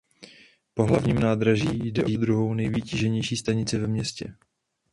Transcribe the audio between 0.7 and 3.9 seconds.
Po Hlavním nádraží jde o druhou nejvytíženější stanici ve